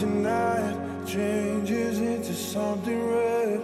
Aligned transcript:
tonight 0.00 1.04
changes 1.06 1.98
into 1.98 2.32
something 2.32 3.06
red. 3.06 3.60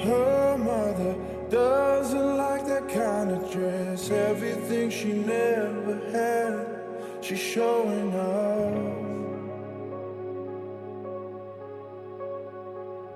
Her 0.00 0.58
mother 0.58 1.14
doesn't 1.48 2.36
like 2.36 2.66
that 2.66 2.86
kind 2.88 3.30
of 3.30 3.50
dress. 3.50 4.10
Everything 4.10 4.90
she 4.90 5.12
never 5.12 5.96
had, 6.10 7.24
she's 7.24 7.38
showing 7.38 8.14
off. 8.14 9.06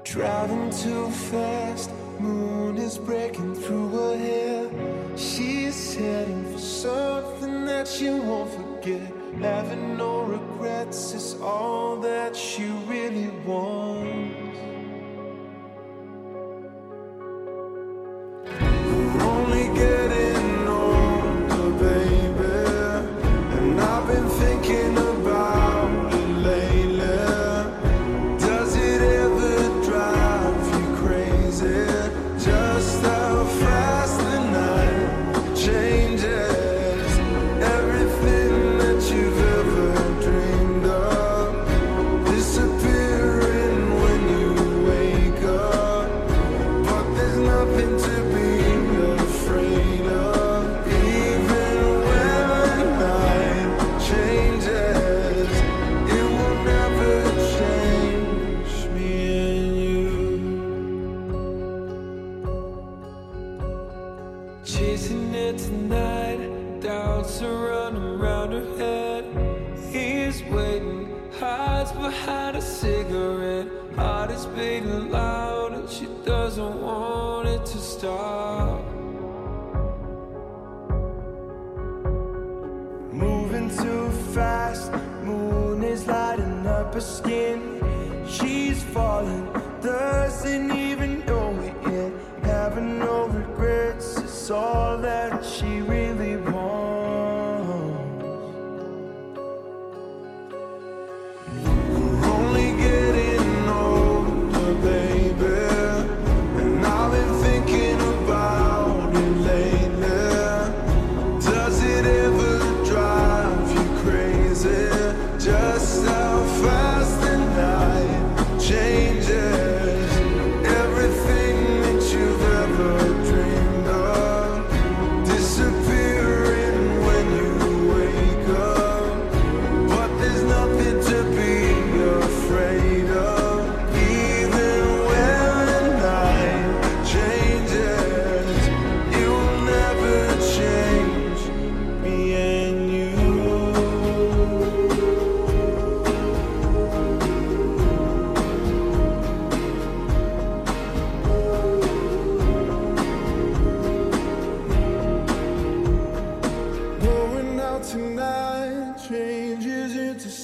Driving 0.05 0.71
too 0.71 1.11
fast, 1.11 1.91
moon 2.19 2.79
is 2.79 2.97
breaking 2.99 3.55
through 3.57 3.89
her 3.89 4.17
hair. 4.17 4.71
She's 5.17 5.97
heading 5.97 6.45
for 6.53 6.59
something 6.59 7.44
that 7.85 7.91
she 7.91 8.09
won't 8.09 8.51
forget. 8.51 9.13
Having 9.41 9.99
no 9.99 10.23
regrets 10.23 11.13
is 11.13 11.39
all 11.43 11.99
that 11.99 12.35
she 12.35 12.65
really 12.89 13.29
wants. 13.45 14.74
Are 67.43 67.69
running 67.69 68.19
round 68.19 68.53
her 68.53 68.77
head. 68.77 69.25
He's 69.91 70.43
waiting, 70.45 71.09
hides 71.39 71.93
behind 71.93 72.57
a 72.57 72.63
cigarette. 72.63 73.69
Heart 73.97 74.31
is 74.31 74.47
beating 74.47 75.11
loud, 75.11 75.73
and 75.73 75.89
she 75.89 76.07
doesn't 76.25 76.81
want 76.81 77.49
it 77.49 77.65
to 77.67 77.79
stop. 77.79 78.85
Moving 83.13 83.69
too 83.71 84.11
fast, 84.33 84.93
moon 85.23 85.83
is 85.83 86.07
lighting 86.07 86.67
up 86.67 86.95
her 86.95 87.01
skin. 87.01 87.81
She's 88.29 88.83
falling, 88.83 89.49
doesn't 89.81 90.71
even 90.73 91.25
know 91.27 91.51
it 91.61 91.75
yet. 91.91 92.13
Having 92.43 92.99
no 92.99 93.27
regrets, 93.29 94.19
it's 94.19 94.51
all 94.51 94.99
that 94.99 95.45
she 95.45 95.81
really 95.81 96.04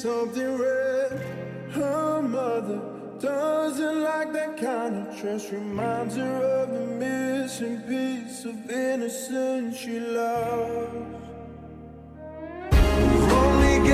something 0.01 0.57
red. 0.57 1.13
Her 1.73 2.23
mother 2.23 2.81
doesn't 3.21 4.03
like 4.03 4.33
that 4.33 4.57
kind 4.57 4.97
of 4.97 5.21
dress. 5.21 5.53
Reminds 5.53 6.17
her 6.17 6.43
of 6.63 6.71
the 6.73 6.87
missing 7.05 7.81
piece 7.83 8.47
of 8.47 8.71
innocence 8.71 9.77
she 9.77 10.01
lost. 10.01 10.95
Only 12.73 13.89